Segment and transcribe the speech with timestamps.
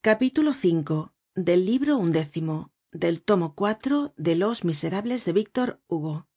[0.00, 6.28] capítulo v del libro undécimo del tomo cuatro de los miserables de víctor hugo.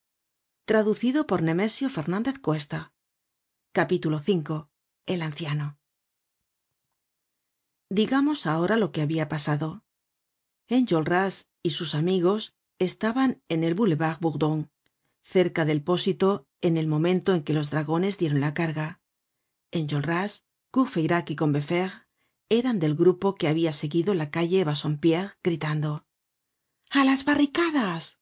[0.65, 2.95] Traducido por nemesio fernandez cuesta.
[3.71, 4.65] Capítulo v
[5.05, 5.79] el anciano.
[7.87, 9.85] Digamos ahora lo que habia pasado.
[10.67, 14.71] Enjolras y sus amigos estaban en el boulevard bourdon
[15.21, 19.01] cerca del pósito en el momento en que los dragones dieron la carga.
[19.69, 22.10] Enjolras courfeyrac y combeferre
[22.51, 26.05] eran del grupo que habia seguido la calle bassompierre gritando
[26.89, 28.19] a las barricadas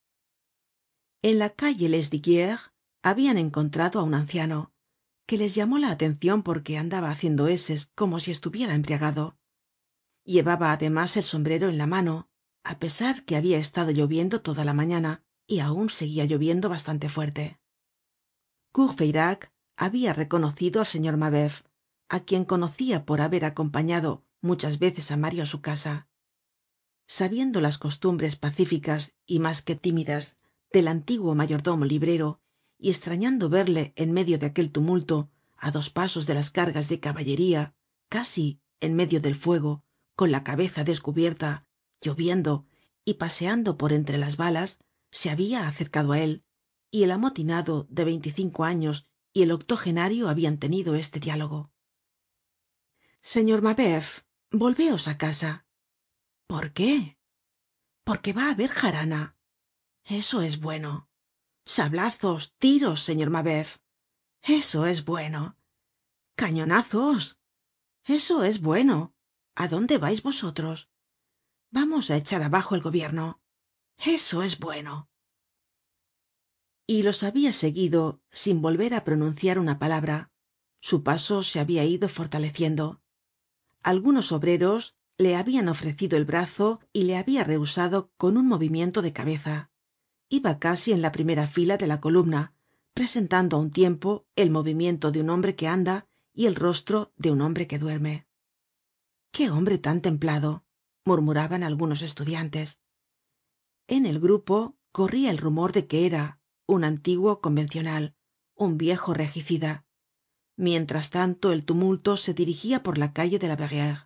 [1.23, 4.71] en la calle lesdiguieres habian encontrado á un anciano
[5.27, 9.37] que les llamó la atencion porque andaba haciendo eses como si estuviera embriagado.
[10.23, 12.29] Llevaba además el sombrero en la mano
[12.63, 17.59] á pesar que habia estado lloviendo toda la mañana y aun seguia lloviendo bastante fuerte.
[18.71, 21.63] Courfeyrac habia reconocido al señor mabeuf
[22.09, 26.07] á quien conocia por haber acompañado muchas veces á mario á su casa.
[27.07, 30.37] Sabiendo las costumbres pacíficas y mas que tímidas
[30.71, 32.41] del antiguo mayordomo librero
[32.77, 36.99] y estrañando verle en medio de aquel tumulto á dos pasos de las cargas de
[36.99, 37.73] caballería
[38.09, 39.83] casi en medio del fuego
[40.15, 41.65] con la cabeza descubierta
[42.01, 42.65] lloviendo
[43.05, 44.79] y paseando por entre las balas
[45.11, 46.43] se habia acercado á él
[46.91, 51.71] y el amotinado de veinticinco años y el octogenario habian tenido este diálogo
[53.21, 55.65] señor mabeuf volveos á casa.
[56.47, 57.17] Por qué
[58.03, 59.37] porque va á haber jarana.
[60.03, 61.09] Eso es bueno.
[61.65, 63.77] Sablazos tiros señor mabeuf
[64.41, 65.57] eso es bueno.
[66.35, 67.37] Cañonazos.
[68.05, 69.13] Eso es bueno.
[69.55, 70.89] A dónde vais vosotros
[71.71, 73.41] vamos á echar abajo el gobierno.
[73.97, 75.09] Eso es bueno.
[76.87, 80.31] Y los habia seguido sin volver á pronunciar una palabra.
[80.81, 83.01] Su paso se habia ido fortaleciendo
[83.83, 89.13] algunos obreros le habian ofrecido el brazo y le habia rehusado con un movimiento de
[89.13, 89.69] cabeza.
[90.29, 92.53] Iba casi en la primera fila de la columna
[92.93, 97.31] presentando á un tiempo el movimiento de un hombre que anda y el rostro de
[97.31, 98.27] un hombre que duerme.
[99.31, 100.65] Qué hombre tan templado
[101.05, 102.81] murmuraban algunos estudiantes.
[103.87, 108.15] En el grupo corria el rumor de que era un antiguo convencional
[108.53, 109.85] un viejo regicida
[110.59, 113.97] mientras tanto el tumulto se dirigia por la calle de la verrerie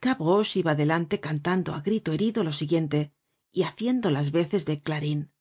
[0.00, 3.12] gavroche iba delante cantando á grito herido lo siguiente
[3.50, 5.32] y haciendo las veces de clarin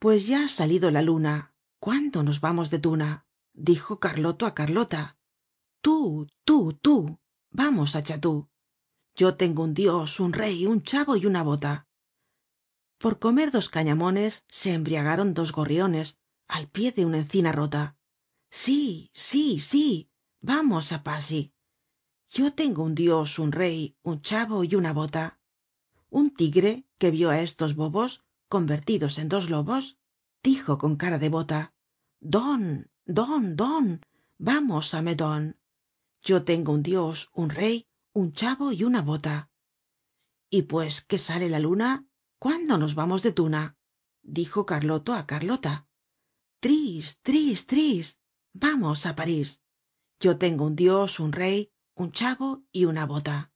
[0.00, 1.54] pues ya ha salido la luna.
[1.78, 5.18] Cuándo nos vamos de tuna dijo carloto á carlota.
[5.82, 7.20] Tú tú tú.
[7.50, 8.50] Vamos á chatú
[9.14, 11.86] yo tengo un dios un rey un chavo y una bota.
[12.98, 16.18] Por comer dos cañamones se embriagaron dos gorriones
[16.48, 17.99] al pie de una encina rota
[18.50, 20.10] sí sí sí.
[20.42, 21.54] Vamos á pasi
[22.32, 25.40] yo tengo un dios un rey un chavo y una bota.
[26.08, 29.98] Un tigre que vio á estos bobos convertidos en dos lobos
[30.42, 31.74] dijo con cara de bota
[32.20, 34.00] don don don
[34.38, 35.58] vamos á medon
[36.22, 39.50] yo tengo un dios un rey un chavo y una bota
[40.50, 42.06] y pues que sale la luna
[42.38, 43.76] cuándo nos vamos de tuna
[44.22, 45.88] dijo carloto á carlota.
[46.60, 48.19] Tris tris tris
[48.52, 49.62] vamos á parís.
[50.20, 53.52] Yo tengo un dios un rey un chavo y una bota